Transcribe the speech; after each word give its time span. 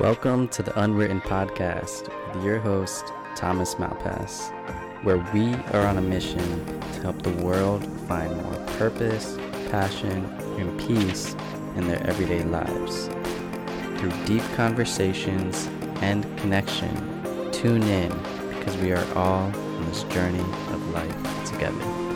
Welcome 0.00 0.48
to 0.48 0.64
the 0.64 0.76
Unwritten 0.80 1.20
Podcast 1.20 2.08
with 2.34 2.44
your 2.44 2.58
host, 2.58 3.12
Thomas 3.36 3.76
Malpass, 3.76 4.50
where 5.04 5.18
we 5.32 5.54
are 5.72 5.86
on 5.86 5.98
a 5.98 6.00
mission 6.00 6.66
to 6.66 7.00
help 7.00 7.22
the 7.22 7.30
world 7.30 7.86
find 8.08 8.34
more 8.42 8.66
purpose, 8.76 9.36
passion, 9.70 10.24
and 10.58 10.80
peace 10.80 11.36
in 11.76 11.86
their 11.86 12.04
everyday 12.08 12.42
lives. 12.42 13.06
Through 14.00 14.10
deep 14.26 14.42
conversations 14.56 15.68
and 16.02 16.24
connection, 16.38 17.52
tune 17.52 17.84
in 17.84 18.10
because 18.58 18.76
we 18.78 18.90
are 18.90 19.06
all 19.14 19.44
on 19.44 19.86
this 19.86 20.02
journey 20.04 20.40
of 20.40 20.88
life 20.88 21.52
together. 21.52 22.13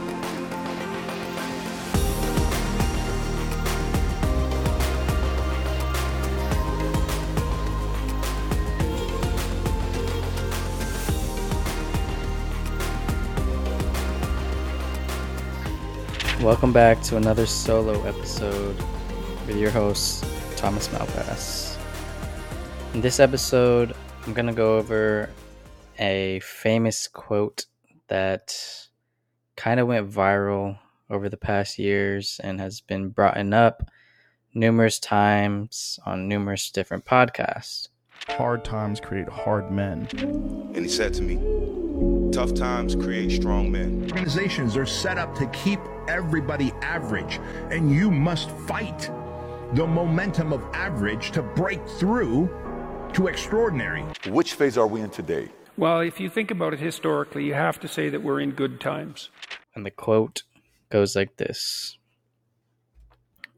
Welcome 16.48 16.72
back 16.72 17.02
to 17.02 17.18
another 17.18 17.44
solo 17.44 18.02
episode 18.04 18.74
with 19.46 19.58
your 19.58 19.70
host, 19.70 20.24
Thomas 20.56 20.88
Malpass. 20.88 21.76
In 22.94 23.02
this 23.02 23.20
episode, 23.20 23.94
I'm 24.24 24.32
going 24.32 24.46
to 24.46 24.54
go 24.54 24.78
over 24.78 25.28
a 25.98 26.40
famous 26.40 27.06
quote 27.06 27.66
that 28.06 28.56
kind 29.56 29.78
of 29.78 29.88
went 29.88 30.10
viral 30.10 30.78
over 31.10 31.28
the 31.28 31.36
past 31.36 31.78
years 31.78 32.40
and 32.42 32.58
has 32.60 32.80
been 32.80 33.10
brought 33.10 33.36
up 33.52 33.90
numerous 34.54 34.98
times 34.98 35.98
on 36.06 36.28
numerous 36.28 36.70
different 36.70 37.04
podcasts. 37.04 37.88
Hard 38.26 38.64
times 38.64 39.00
create 39.00 39.28
hard 39.28 39.70
men. 39.70 40.08
And 40.16 40.78
he 40.78 40.88
said 40.88 41.12
to 41.12 41.22
me, 41.22 41.36
Tough 42.32 42.52
times 42.52 42.94
create 42.94 43.30
strong 43.30 43.72
men. 43.72 44.02
Organizations 44.10 44.76
are 44.76 44.84
set 44.84 45.16
up 45.16 45.34
to 45.36 45.46
keep 45.46 45.80
everybody 46.08 46.72
average, 46.82 47.40
and 47.70 47.90
you 47.90 48.10
must 48.10 48.50
fight 48.50 49.10
the 49.72 49.86
momentum 49.86 50.52
of 50.52 50.62
average 50.74 51.30
to 51.32 51.42
break 51.42 51.86
through 51.88 52.48
to 53.14 53.28
extraordinary. 53.28 54.04
Which 54.26 54.54
phase 54.54 54.76
are 54.76 54.86
we 54.86 55.00
in 55.00 55.10
today? 55.10 55.48
Well, 55.78 56.00
if 56.00 56.20
you 56.20 56.28
think 56.28 56.50
about 56.50 56.74
it 56.74 56.80
historically, 56.80 57.44
you 57.44 57.54
have 57.54 57.80
to 57.80 57.88
say 57.88 58.10
that 58.10 58.22
we're 58.22 58.40
in 58.40 58.50
good 58.50 58.80
times. 58.80 59.30
And 59.74 59.86
the 59.86 59.90
quote 59.90 60.42
goes 60.90 61.16
like 61.16 61.36
this 61.38 61.96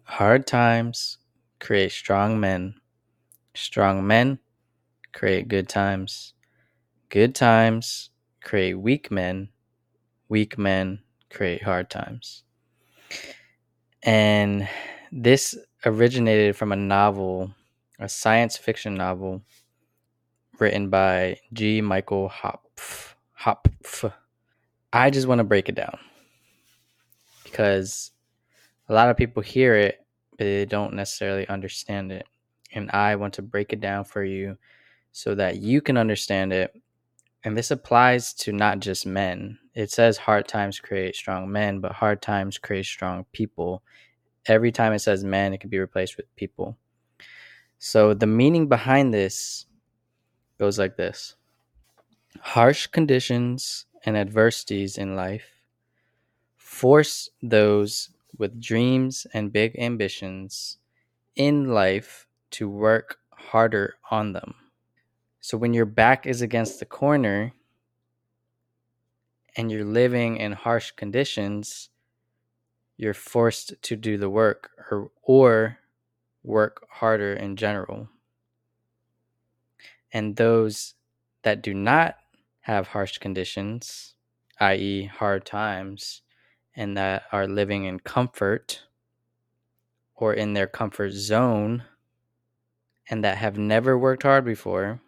Hard 0.05 0.47
times 0.47 1.19
create 1.59 1.93
strong 1.93 2.39
men. 2.39 2.75
Strong 3.55 4.07
men 4.07 4.39
create 5.13 5.49
good 5.49 5.69
times. 5.69 6.35
Good 7.09 7.35
times 7.35 8.10
create 8.43 8.75
weak 8.75 9.11
men. 9.11 9.49
Weak 10.29 10.59
men 10.59 11.01
create 11.31 11.63
hard 11.63 11.91
times. 11.91 12.45
And 14.03 14.69
this 15.13 15.57
originated 15.85 16.57
from 16.57 16.73
a 16.73 16.77
novel, 16.77 17.53
a 17.99 18.09
science 18.09 18.57
fiction 18.57 18.95
novel 18.95 19.43
written 20.59 20.91
by 20.91 21.39
G. 21.53 21.81
Michael 21.81 22.29
Hopf. 22.29 23.15
Hopf. 23.39 24.13
I 24.93 25.11
just 25.11 25.27
want 25.27 25.39
to 25.39 25.45
break 25.45 25.69
it 25.69 25.75
down 25.75 25.99
because 27.45 28.11
a 28.89 28.95
lot 28.95 29.09
of 29.09 29.17
people 29.17 29.43
hear 29.43 29.75
it, 29.77 30.05
but 30.33 30.45
they 30.45 30.65
don't 30.65 30.95
necessarily 30.95 31.49
understand 31.49 32.13
it. 32.13 32.27
And 32.73 32.91
I 32.91 33.17
want 33.17 33.35
to 33.35 33.43
break 33.43 33.73
it 33.73 33.81
down 33.81 34.05
for 34.05 34.23
you 34.23 34.57
so 35.13 35.35
that 35.35 35.57
you 35.57 35.81
can 35.81 35.97
understand 35.97 36.53
it. 36.53 36.73
And 37.45 37.57
this 37.57 37.71
applies 37.71 38.35
to 38.35 38.53
not 38.53 38.81
just 38.81 39.07
men. 39.07 39.59
It 39.75 39.91
says 39.91 40.19
hard 40.19 40.47
times 40.47 40.79
create 40.79 41.17
strong 41.17 41.51
men, 41.51 41.81
but 41.81 41.93
hard 41.93 42.21
times 42.21 42.59
create 42.59 42.85
strong 42.85 43.25
people. 43.33 43.83
Every 44.47 44.73
time 44.73 44.93
it 44.93 44.99
says 44.99 45.25
men, 45.25 45.55
it 45.55 45.61
can 45.61 45.71
be 45.71 45.79
replaced 45.79 46.17
with 46.17 46.35
people. 46.37 46.77
So 47.79 48.13
the 48.13 48.27
meaning 48.27 48.69
behind 48.69 49.15
this 49.15 49.67
goes 50.59 50.79
like 50.79 50.97
this 50.97 51.37
Harsh 52.41 52.87
conditions 52.89 53.87
and 54.05 54.17
adversities 54.17 54.99
in 54.99 55.17
life 55.17 55.49
force 56.57 57.31
those 57.43 58.11
with 58.39 58.61
dreams 58.61 59.27
and 59.35 59.53
big 59.53 59.77
ambitions 59.79 60.79
in 61.37 61.73
life 61.75 62.27
to 62.51 62.69
work 62.69 63.19
harder 63.33 63.95
on 64.11 64.33
them. 64.33 64.55
So 65.41 65.57
when 65.57 65.75
your 65.75 65.87
back 65.87 66.27
is 66.27 66.43
against 66.43 66.79
the 66.79 66.87
corner 66.87 67.53
and 69.57 69.71
you're 69.71 69.85
living 69.85 70.37
in 70.37 70.53
harsh 70.53 70.93
conditions, 70.93 71.89
you're 72.97 73.15
forced 73.15 73.75
to 73.83 73.97
do 73.97 74.19
the 74.19 74.29
work 74.29 74.71
or, 74.91 75.11
or 75.23 75.79
work 76.43 76.87
harder 76.91 77.33
in 77.33 77.57
general. 77.57 78.09
And 80.13 80.37
those 80.37 80.95
that 81.43 81.63
do 81.63 81.73
not 81.73 82.17
have 82.61 82.89
harsh 82.89 83.19
conditions, 83.19 84.15
i.e., 84.59 85.07
hard 85.07 85.47
times, 85.47 86.23
and 86.77 86.97
that 86.97 87.23
are 87.33 87.47
living 87.47 87.85
in 87.85 88.01
comfort 88.01 88.83
or 90.15 90.35
in 90.35 90.53
their 90.53 90.67
comfort 90.67 91.13
zone, 91.13 91.85
and 93.09 93.25
that 93.25 93.39
have 93.39 93.57
never 93.57 93.97
worked 93.97 94.25
hard 94.25 94.45
before, 94.45 95.01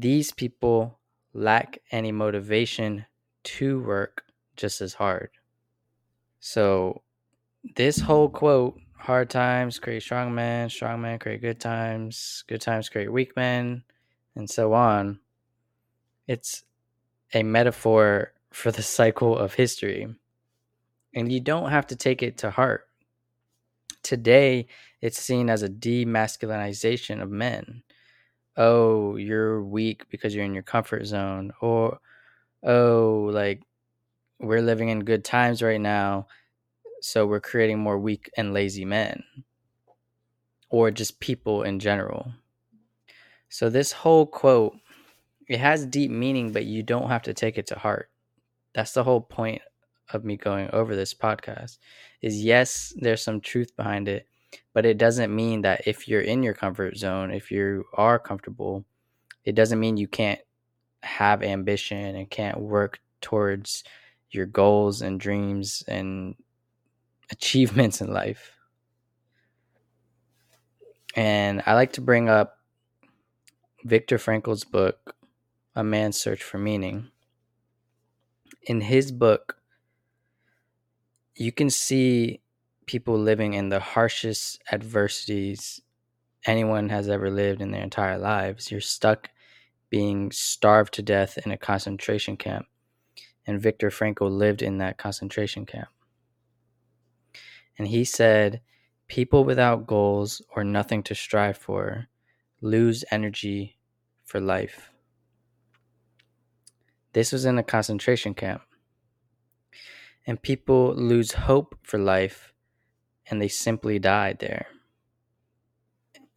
these 0.00 0.32
people 0.32 0.98
lack 1.32 1.78
any 1.90 2.12
motivation 2.12 3.06
to 3.44 3.80
work 3.80 4.24
just 4.56 4.80
as 4.80 4.94
hard. 4.94 5.30
So, 6.40 7.02
this 7.76 7.98
whole 7.98 8.28
quote 8.28 8.78
hard 8.98 9.30
times 9.30 9.78
create 9.78 10.02
strong 10.02 10.34
men, 10.34 10.68
strong 10.68 11.00
men 11.00 11.18
create 11.18 11.40
good 11.40 11.60
times, 11.60 12.44
good 12.46 12.60
times 12.60 12.88
create 12.88 13.12
weak 13.12 13.36
men, 13.36 13.84
and 14.34 14.48
so 14.48 14.72
on. 14.72 15.18
It's 16.26 16.64
a 17.32 17.42
metaphor 17.42 18.32
for 18.50 18.70
the 18.70 18.82
cycle 18.98 19.36
of 19.36 19.54
history. 19.54 20.08
And 21.14 21.32
you 21.32 21.40
don't 21.40 21.70
have 21.70 21.86
to 21.88 21.96
take 21.96 22.22
it 22.22 22.36
to 22.38 22.50
heart. 22.50 22.88
Today, 24.02 24.66
it's 25.00 25.18
seen 25.18 25.48
as 25.48 25.62
a 25.62 25.68
demasculinization 25.68 27.22
of 27.22 27.30
men. 27.30 27.82
Oh, 28.56 29.16
you're 29.16 29.62
weak 29.62 30.08
because 30.10 30.34
you're 30.34 30.44
in 30.44 30.54
your 30.54 30.62
comfort 30.62 31.04
zone. 31.06 31.52
Or, 31.60 31.98
oh, 32.62 33.30
like, 33.32 33.62
we're 34.40 34.62
living 34.62 34.88
in 34.88 35.00
good 35.04 35.24
times 35.24 35.62
right 35.62 35.80
now 35.80 36.26
so 37.00 37.26
we're 37.26 37.40
creating 37.40 37.78
more 37.78 37.98
weak 37.98 38.30
and 38.36 38.52
lazy 38.52 38.84
men 38.84 39.22
or 40.70 40.90
just 40.90 41.20
people 41.20 41.62
in 41.62 41.78
general. 41.78 42.32
So 43.48 43.70
this 43.70 43.92
whole 43.92 44.26
quote 44.26 44.76
it 45.48 45.60
has 45.60 45.86
deep 45.86 46.10
meaning 46.10 46.52
but 46.52 46.64
you 46.64 46.82
don't 46.82 47.08
have 47.08 47.22
to 47.22 47.34
take 47.34 47.58
it 47.58 47.68
to 47.68 47.78
heart. 47.78 48.10
That's 48.74 48.92
the 48.92 49.04
whole 49.04 49.20
point 49.20 49.62
of 50.12 50.24
me 50.24 50.36
going 50.36 50.70
over 50.72 50.96
this 50.96 51.14
podcast. 51.14 51.78
Is 52.20 52.42
yes, 52.42 52.92
there's 52.96 53.22
some 53.22 53.40
truth 53.40 53.76
behind 53.76 54.08
it, 54.08 54.26
but 54.76 54.84
it 54.84 54.98
doesn't 54.98 55.34
mean 55.34 55.62
that 55.62 55.80
if 55.86 56.06
you're 56.06 56.20
in 56.20 56.42
your 56.42 56.52
comfort 56.52 56.98
zone, 56.98 57.30
if 57.30 57.50
you 57.50 57.86
are 57.94 58.18
comfortable, 58.18 58.84
it 59.42 59.54
doesn't 59.54 59.80
mean 59.80 59.96
you 59.96 60.06
can't 60.06 60.40
have 61.02 61.42
ambition 61.42 62.14
and 62.14 62.28
can't 62.28 62.60
work 62.60 63.00
towards 63.22 63.84
your 64.30 64.44
goals 64.44 65.00
and 65.00 65.18
dreams 65.18 65.82
and 65.88 66.34
achievements 67.30 68.02
in 68.02 68.12
life. 68.12 68.52
And 71.14 71.62
I 71.64 71.72
like 71.72 71.94
to 71.94 72.02
bring 72.02 72.28
up 72.28 72.58
Viktor 73.82 74.18
Frankl's 74.18 74.64
book, 74.64 75.16
A 75.74 75.82
Man's 75.82 76.20
Search 76.20 76.42
for 76.42 76.58
Meaning. 76.58 77.10
In 78.64 78.82
his 78.82 79.10
book, 79.10 79.56
you 81.34 81.50
can 81.50 81.70
see 81.70 82.42
people 82.86 83.18
living 83.18 83.54
in 83.54 83.68
the 83.68 83.80
harshest 83.80 84.62
adversities 84.72 85.80
anyone 86.44 86.88
has 86.88 87.08
ever 87.08 87.30
lived 87.30 87.60
in 87.60 87.72
their 87.72 87.82
entire 87.82 88.18
lives. 88.18 88.70
You're 88.70 88.80
stuck 88.80 89.30
being 89.90 90.30
starved 90.30 90.94
to 90.94 91.02
death 91.02 91.38
in 91.44 91.50
a 91.50 91.58
concentration 91.58 92.36
camp. 92.36 92.66
And 93.46 93.60
Viktor 93.60 93.90
Frankl 93.90 94.30
lived 94.30 94.62
in 94.62 94.78
that 94.78 94.98
concentration 94.98 95.66
camp. 95.66 95.88
And 97.78 97.88
he 97.88 98.04
said, 98.04 98.60
People 99.08 99.44
without 99.44 99.86
goals 99.86 100.42
or 100.54 100.64
nothing 100.64 101.02
to 101.04 101.14
strive 101.14 101.56
for 101.56 102.08
lose 102.60 103.04
energy 103.10 103.78
for 104.24 104.40
life. 104.40 104.90
This 107.12 107.30
was 107.30 107.44
in 107.44 107.56
a 107.56 107.62
concentration 107.62 108.34
camp. 108.34 108.62
And 110.26 110.42
people 110.42 110.92
lose 110.96 111.32
hope 111.32 111.78
for 111.82 111.98
life 111.98 112.52
and 113.28 113.40
they 113.40 113.48
simply 113.48 113.98
died 113.98 114.38
there. 114.38 114.66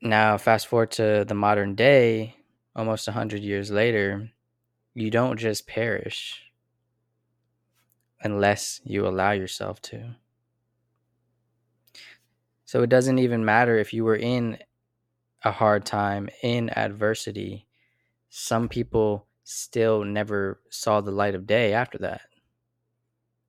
Now, 0.02 0.38
fast 0.38 0.68
forward 0.68 0.92
to 0.92 1.26
the 1.28 1.34
modern 1.34 1.76
day, 1.76 2.36
almost 2.76 3.08
100 3.08 3.42
years 3.42 3.70
later, 3.70 4.32
you 4.94 5.12
don't 5.12 5.38
just 5.38 5.68
perish 5.68 6.42
unless 8.22 8.82
you 8.84 9.08
allow 9.08 9.32
yourself 9.32 9.82
to. 9.82 10.16
So 12.66 12.84
it 12.84 12.90
doesn't 12.90 13.20
even 13.20 13.44
matter 13.46 13.78
if 13.78 13.94
you 13.94 14.04
were 14.04 14.16
in 14.16 14.58
a 15.44 15.52
hard 15.52 15.86
time, 15.86 16.30
in 16.44 16.70
adversity. 16.78 17.68
Some 18.30 18.70
people 18.70 19.26
still 19.44 20.04
never 20.04 20.62
saw 20.70 21.02
the 21.02 21.12
light 21.12 21.36
of 21.36 21.48
day 21.48 21.74
after 21.74 21.98
that. 22.00 22.22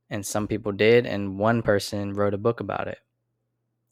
And 0.09 0.25
some 0.25 0.49
people 0.49 0.73
did, 0.73 1.07
and 1.07 1.39
one 1.39 1.63
person 1.63 2.15
wrote 2.15 2.35
a 2.35 2.39
book 2.39 2.61
about 2.61 2.89
it 2.89 2.99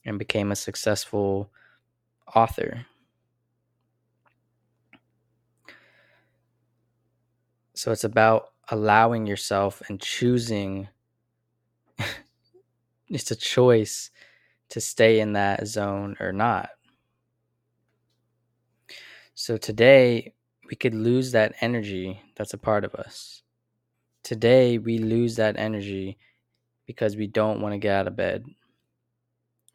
and 0.09 0.19
became 0.19 0.51
a 0.51 0.57
successful 0.57 1.51
author. 2.35 2.87
So 7.75 7.93
it's 7.93 8.05
about 8.05 8.51
allowing 8.71 9.27
yourself 9.27 9.83
and 9.89 10.01
choosing. 10.01 10.89
it's 13.09 13.31
a 13.31 13.37
choice 13.37 14.11
to 14.71 14.81
stay 14.81 15.21
in 15.21 15.35
that 15.35 15.67
zone 15.67 16.17
or 16.21 16.33
not. 16.33 16.71
So 19.35 19.57
today, 19.57 20.35
we 20.69 20.75
could 20.75 20.95
lose 20.95 21.33
that 21.33 21.55
energy 21.61 22.21
that's 22.37 22.55
a 22.55 22.59
part 22.59 22.85
of 22.85 22.95
us. 22.95 23.43
Today, 24.23 24.79
we 24.79 24.99
lose 24.99 25.37
that 25.37 25.57
energy 25.59 26.19
because 26.87 27.17
we 27.17 27.27
don't 27.27 27.61
want 27.61 27.73
to 27.75 27.79
get 27.79 27.95
out 27.95 28.07
of 28.07 28.17
bed. 28.17 28.45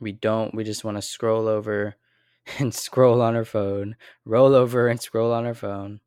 We 0.03 0.11
don't, 0.11 0.53
we 0.53 0.63
just 0.63 0.83
want 0.83 0.97
to 0.97 1.01
scroll 1.01 1.47
over 1.47 1.95
and 2.59 2.73
scroll 2.73 3.21
on 3.21 3.35
our 3.35 3.45
phone, 3.45 3.95
roll 4.25 4.53
over 4.53 4.87
and 4.87 5.01
scroll 5.01 5.31
on 5.31 5.45
our 5.45 5.53
phone. 5.53 6.01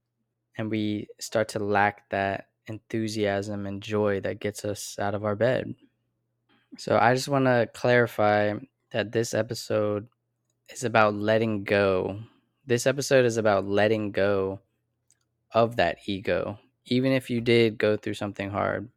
And 0.59 0.71
we 0.71 1.09
start 1.19 1.49
to 1.51 1.59
lack 1.59 2.09
that 2.11 2.49
enthusiasm 2.67 3.67
and 3.67 3.83
joy 3.83 4.21
that 4.21 4.41
gets 4.41 4.65
us 4.65 4.99
out 4.99 5.15
of 5.15 5.25
our 5.25 5.37
bed. 5.37 5.75
So 6.79 6.99
I 6.99 7.15
just 7.15 7.29
want 7.29 7.47
to 7.47 7.69
clarify 7.73 8.55
that 8.93 9.13
this 9.13 9.35
episode 9.35 10.09
is 10.69 10.85
about 10.85 11.15
letting 11.15 11.65
go. 11.65 12.21
This 12.67 12.87
episode 12.87 13.25
is 13.25 13.37
about 13.37 13.67
letting 13.67 14.13
go 14.13 14.61
of 15.53 15.77
that 15.77 15.99
ego. 16.07 16.59
Even 16.87 17.13
if 17.13 17.31
you 17.31 17.41
did 17.41 17.79
go 17.79 17.97
through 17.97 18.15
something 18.15 18.51
hard, 18.51 18.89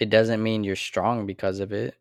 it 0.00 0.10
doesn't 0.10 0.42
mean 0.42 0.64
you're 0.64 0.76
strong 0.76 1.26
because 1.26 1.60
of 1.60 1.72
it. 1.72 1.94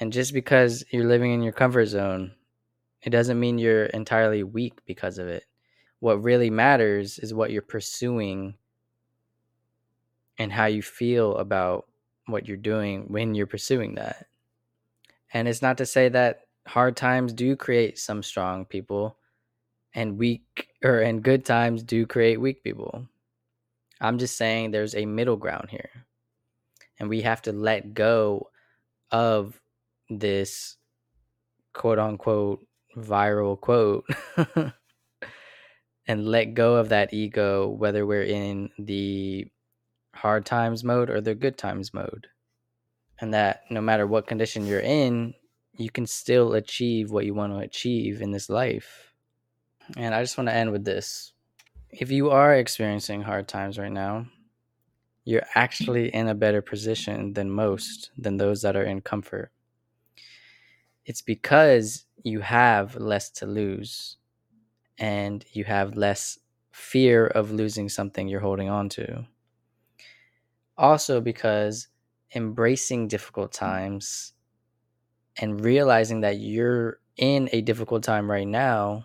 And 0.00 0.12
just 0.12 0.32
because 0.32 0.84
you're 0.90 1.06
living 1.06 1.32
in 1.32 1.42
your 1.42 1.52
comfort 1.52 1.86
zone, 1.86 2.32
it 3.02 3.10
doesn't 3.10 3.38
mean 3.38 3.58
you're 3.58 3.86
entirely 3.86 4.42
weak 4.42 4.74
because 4.86 5.18
of 5.18 5.28
it. 5.28 5.44
What 6.00 6.22
really 6.22 6.50
matters 6.50 7.18
is 7.18 7.32
what 7.32 7.50
you're 7.50 7.62
pursuing 7.62 8.54
and 10.38 10.52
how 10.52 10.66
you 10.66 10.82
feel 10.82 11.36
about 11.36 11.86
what 12.26 12.48
you're 12.48 12.56
doing 12.56 13.04
when 13.08 13.34
you're 13.34 13.46
pursuing 13.46 13.94
that. 13.94 14.26
And 15.32 15.46
it's 15.46 15.62
not 15.62 15.78
to 15.78 15.86
say 15.86 16.08
that 16.08 16.40
hard 16.66 16.96
times 16.96 17.32
do 17.32 17.56
create 17.56 17.98
some 17.98 18.22
strong 18.22 18.64
people 18.64 19.16
and 19.94 20.18
weak 20.18 20.68
or 20.82 21.00
and 21.00 21.22
good 21.22 21.44
times 21.44 21.82
do 21.82 22.06
create 22.06 22.40
weak 22.40 22.64
people. 22.64 23.06
I'm 24.00 24.18
just 24.18 24.36
saying 24.36 24.70
there's 24.70 24.94
a 24.94 25.06
middle 25.06 25.36
ground 25.36 25.70
here. 25.70 25.90
And 26.98 27.08
we 27.08 27.22
have 27.22 27.42
to 27.42 27.52
let 27.52 27.94
go 27.94 28.50
of 29.10 29.60
this 30.08 30.76
quote 31.72 31.98
unquote 31.98 32.66
viral 32.96 33.60
quote 33.60 34.06
and 36.06 36.26
let 36.26 36.54
go 36.54 36.76
of 36.76 36.90
that 36.90 37.12
ego, 37.12 37.68
whether 37.68 38.06
we're 38.06 38.22
in 38.22 38.70
the 38.78 39.46
hard 40.14 40.46
times 40.46 40.84
mode 40.84 41.10
or 41.10 41.20
the 41.20 41.34
good 41.34 41.58
times 41.58 41.92
mode. 41.92 42.28
And 43.20 43.32
that 43.32 43.62
no 43.70 43.80
matter 43.80 44.06
what 44.06 44.26
condition 44.26 44.66
you're 44.66 44.80
in, 44.80 45.34
you 45.76 45.90
can 45.90 46.06
still 46.06 46.54
achieve 46.54 47.10
what 47.10 47.24
you 47.24 47.34
want 47.34 47.52
to 47.52 47.58
achieve 47.58 48.22
in 48.22 48.30
this 48.30 48.48
life. 48.48 49.12
And 49.96 50.14
I 50.14 50.22
just 50.22 50.38
want 50.38 50.48
to 50.48 50.54
end 50.54 50.72
with 50.72 50.84
this. 50.84 51.32
If 51.90 52.10
you 52.10 52.30
are 52.30 52.54
experiencing 52.54 53.22
hard 53.22 53.48
times 53.48 53.78
right 53.78 53.92
now, 53.92 54.26
you're 55.24 55.46
actually 55.54 56.14
in 56.14 56.28
a 56.28 56.34
better 56.34 56.60
position 56.60 57.32
than 57.32 57.50
most, 57.50 58.10
than 58.18 58.36
those 58.36 58.62
that 58.62 58.76
are 58.76 58.84
in 58.84 59.00
comfort. 59.00 59.50
It's 61.06 61.22
because 61.22 62.06
you 62.22 62.40
have 62.40 62.96
less 62.96 63.30
to 63.30 63.46
lose 63.46 64.16
and 64.98 65.44
you 65.52 65.64
have 65.64 65.96
less 65.96 66.38
fear 66.72 67.26
of 67.26 67.50
losing 67.50 67.88
something 67.88 68.28
you're 68.28 68.40
holding 68.40 68.68
on 68.68 68.88
to. 68.90 69.26
Also, 70.76 71.20
because 71.20 71.88
embracing 72.34 73.06
difficult 73.06 73.52
times 73.52 74.32
and 75.36 75.64
realizing 75.64 76.20
that 76.22 76.38
you're 76.38 76.98
in 77.16 77.48
a 77.52 77.60
difficult 77.60 78.02
time 78.02 78.30
right 78.30 78.46
now 78.46 79.04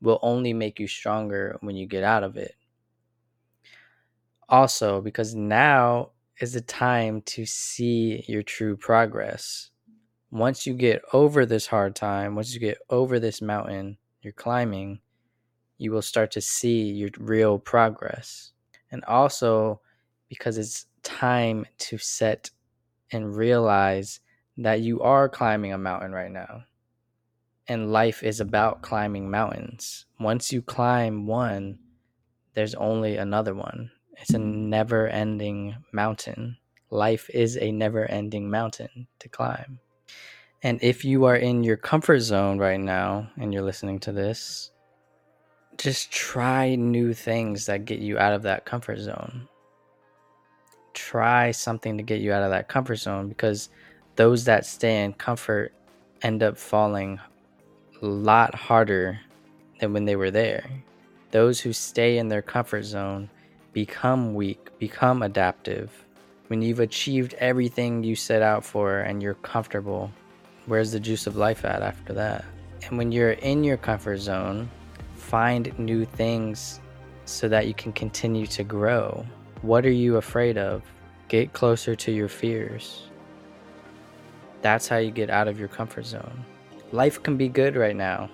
will 0.00 0.18
only 0.22 0.52
make 0.52 0.78
you 0.78 0.86
stronger 0.86 1.56
when 1.60 1.76
you 1.76 1.86
get 1.86 2.04
out 2.04 2.22
of 2.22 2.36
it. 2.36 2.54
Also, 4.48 5.00
because 5.00 5.34
now 5.34 6.10
is 6.40 6.52
the 6.52 6.60
time 6.60 7.22
to 7.22 7.46
see 7.46 8.24
your 8.28 8.42
true 8.42 8.76
progress 8.76 9.70
once 10.30 10.66
you 10.66 10.74
get 10.74 11.02
over 11.12 11.46
this 11.46 11.66
hard 11.66 11.94
time, 11.94 12.34
once 12.34 12.52
you 12.52 12.60
get 12.60 12.78
over 12.90 13.18
this 13.18 13.40
mountain 13.40 13.98
you're 14.26 14.32
climbing, 14.32 14.98
you 15.78 15.92
will 15.92 16.02
start 16.02 16.32
to 16.32 16.40
see 16.40 16.90
your 16.90 17.10
real 17.18 17.58
progress. 17.58 18.52
And 18.90 19.04
also 19.04 19.80
because 20.28 20.58
it's 20.58 20.86
time 21.04 21.64
to 21.78 21.96
set 21.98 22.50
and 23.12 23.36
realize 23.36 24.18
that 24.56 24.80
you 24.80 25.00
are 25.00 25.28
climbing 25.28 25.72
a 25.72 25.78
mountain 25.78 26.10
right 26.10 26.30
now. 26.30 26.64
And 27.68 27.92
life 27.92 28.22
is 28.22 28.40
about 28.40 28.82
climbing 28.82 29.30
mountains. 29.30 30.06
Once 30.18 30.52
you 30.52 30.60
climb 30.60 31.26
one, 31.26 31.78
there's 32.54 32.74
only 32.74 33.16
another 33.16 33.54
one. 33.54 33.92
It's 34.18 34.30
a 34.30 34.38
never 34.38 35.06
ending 35.06 35.76
mountain. 35.92 36.56
Life 36.90 37.28
is 37.32 37.56
a 37.58 37.70
never 37.70 38.06
ending 38.06 38.50
mountain 38.50 39.06
to 39.18 39.28
climb. 39.28 39.78
And 40.62 40.82
if 40.82 41.04
you 41.04 41.24
are 41.24 41.36
in 41.36 41.62
your 41.62 41.76
comfort 41.76 42.20
zone 42.20 42.58
right 42.58 42.80
now 42.80 43.28
and 43.38 43.52
you're 43.52 43.62
listening 43.62 43.98
to 44.00 44.12
this, 44.12 44.70
just 45.76 46.10
try 46.10 46.74
new 46.74 47.12
things 47.12 47.66
that 47.66 47.84
get 47.84 47.98
you 47.98 48.18
out 48.18 48.32
of 48.32 48.42
that 48.42 48.64
comfort 48.64 48.98
zone. 48.98 49.48
Try 50.94 51.50
something 51.50 51.98
to 51.98 52.02
get 52.02 52.20
you 52.20 52.32
out 52.32 52.42
of 52.42 52.50
that 52.50 52.68
comfort 52.68 52.96
zone 52.96 53.28
because 53.28 53.68
those 54.16 54.44
that 54.44 54.64
stay 54.64 55.04
in 55.04 55.12
comfort 55.12 55.74
end 56.22 56.42
up 56.42 56.56
falling 56.56 57.20
a 58.00 58.06
lot 58.06 58.54
harder 58.54 59.20
than 59.78 59.92
when 59.92 60.06
they 60.06 60.16
were 60.16 60.30
there. 60.30 60.68
Those 61.32 61.60
who 61.60 61.74
stay 61.74 62.16
in 62.16 62.28
their 62.28 62.42
comfort 62.42 62.84
zone 62.84 63.28
become 63.74 64.34
weak, 64.34 64.70
become 64.78 65.22
adaptive. 65.22 65.92
When 66.46 66.62
you've 66.62 66.80
achieved 66.80 67.34
everything 67.34 68.02
you 68.02 68.16
set 68.16 68.40
out 68.40 68.64
for 68.64 69.00
and 69.00 69.22
you're 69.22 69.34
comfortable, 69.34 70.10
where's 70.66 70.92
the 70.92 71.00
juice 71.00 71.26
of 71.26 71.36
life 71.36 71.64
at 71.64 71.82
after 71.82 72.12
that? 72.12 72.44
And 72.86 72.98
when 72.98 73.12
you're 73.12 73.32
in 73.32 73.64
your 73.64 73.76
comfort 73.76 74.18
zone, 74.18 74.68
find 75.14 75.76
new 75.78 76.04
things 76.04 76.80
so 77.24 77.48
that 77.48 77.66
you 77.66 77.74
can 77.74 77.92
continue 77.92 78.46
to 78.46 78.62
grow. 78.62 79.24
What 79.62 79.86
are 79.86 79.90
you 79.90 80.16
afraid 80.16 80.58
of? 80.58 80.82
Get 81.28 81.52
closer 81.52 81.96
to 81.96 82.12
your 82.12 82.28
fears. 82.28 83.08
That's 84.62 84.86
how 84.86 84.98
you 84.98 85.10
get 85.10 85.30
out 85.30 85.48
of 85.48 85.58
your 85.58 85.68
comfort 85.68 86.06
zone. 86.06 86.44
Life 86.92 87.22
can 87.22 87.36
be 87.36 87.48
good 87.48 87.76
right 87.76 87.96
now. 87.96 88.30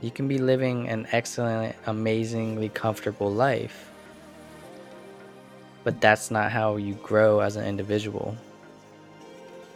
You 0.00 0.10
can 0.10 0.28
be 0.28 0.38
living 0.38 0.88
an 0.88 1.06
excellent, 1.12 1.76
amazingly 1.86 2.70
comfortable 2.70 3.30
life. 3.30 3.90
But 5.84 6.00
that's 6.00 6.30
not 6.30 6.50
how 6.50 6.76
you 6.76 6.94
grow 6.94 7.40
as 7.40 7.56
an 7.56 7.66
individual 7.66 8.36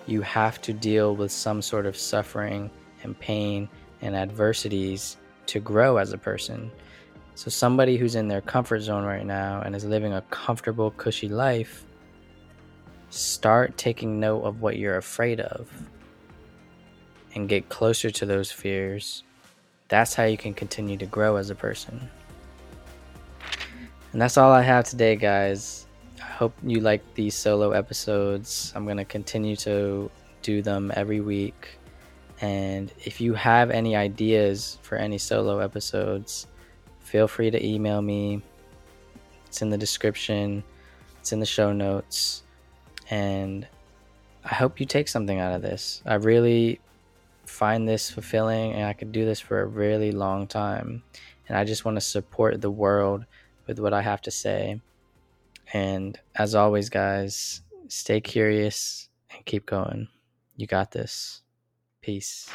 you 0.07 0.23
have 0.23 0.61
to 0.63 0.73
deal 0.73 1.17
with 1.17 1.33
some 1.33 1.61
sort 1.61 1.87
of 1.87 1.97
suffering 1.97 2.71
and 3.03 3.19
pain 3.19 3.69
and 4.03 4.15
adversities 4.15 5.17
to 5.47 5.61
grow 5.61 5.97
as 5.97 6.13
a 6.13 6.19
person. 6.19 6.71
So, 7.35 7.51
somebody 7.51 7.97
who's 7.97 8.15
in 8.15 8.29
their 8.29 8.41
comfort 8.41 8.81
zone 8.81 9.05
right 9.05 9.27
now 9.27 9.61
and 9.61 9.77
is 9.77 9.85
living 9.85 10.15
a 10.15 10.23
comfortable, 10.23 10.91
cushy 10.93 11.29
life, 11.29 11.85
start 13.11 13.77
taking 13.77 14.19
note 14.19 14.43
of 14.43 14.63
what 14.63 14.79
you're 14.79 14.97
afraid 14.97 15.41
of 15.41 15.71
and 17.35 17.49
get 17.49 17.69
closer 17.69 18.11
to 18.11 18.27
those 18.27 18.51
fears. 18.51 19.23
That's 19.89 20.15
how 20.15 20.25
you 20.25 20.37
can 20.37 20.55
continue 20.55 20.97
to 20.97 21.07
grow 21.07 21.37
as 21.37 21.51
a 21.51 21.55
person. 21.55 22.09
And 24.13 24.23
that's 24.23 24.39
all 24.39 24.51
I 24.51 24.63
have 24.63 24.85
today, 24.85 25.15
guys 25.15 25.86
hope 26.37 26.55
you 26.63 26.81
like 26.81 27.03
these 27.15 27.35
solo 27.35 27.71
episodes. 27.71 28.71
I'm 28.77 28.85
going 28.85 28.99
to 28.99 29.07
continue 29.07 29.57
to 29.57 30.11
do 30.43 30.61
them 30.61 30.93
every 30.95 31.21
week. 31.21 31.79
And 32.43 32.93
if 33.03 33.23
you 33.23 33.33
have 33.33 33.71
any 33.71 33.97
ideas 33.97 34.79
for 34.83 34.97
any 34.97 35.17
solo 35.17 35.61
episodes, 35.61 36.47
feel 37.01 37.27
free 37.27 37.51
to 37.51 37.67
email 37.67 38.03
me. 38.03 38.43
It's 39.47 39.63
in 39.63 39.71
the 39.71 39.79
description, 39.79 40.63
it's 41.21 41.33
in 41.33 41.41
the 41.41 41.47
show 41.47 41.73
notes. 41.73 42.43
And 43.09 43.67
I 44.45 44.55
hope 44.55 44.79
you 44.79 44.85
take 44.85 45.09
something 45.09 45.41
out 45.41 45.55
of 45.55 45.63
this. 45.63 46.03
I 46.05 46.17
really 46.17 46.81
find 47.47 47.89
this 47.89 48.11
fulfilling 48.11 48.75
and 48.75 48.85
I 48.85 48.93
could 48.93 49.11
do 49.11 49.25
this 49.25 49.41
for 49.41 49.63
a 49.63 49.67
really 49.67 50.13
long 50.13 50.47
time. 50.47 51.03
And 51.49 51.57
I 51.57 51.65
just 51.65 51.87
want 51.87 51.97
to 51.97 52.03
support 52.03 52.61
the 52.61 52.71
world 52.71 53.25
with 53.67 53.79
what 53.79 53.95
I 53.95 54.03
have 54.03 54.21
to 54.23 54.31
say. 54.31 54.83
And 55.73 56.19
as 56.35 56.55
always, 56.55 56.89
guys, 56.89 57.63
stay 57.89 58.21
curious 58.21 59.09
and 59.35 59.45
keep 59.45 59.67
going. 59.67 60.09
You 60.57 60.67
got 60.67 60.93
this. 60.93 61.43
Peace. 62.01 62.49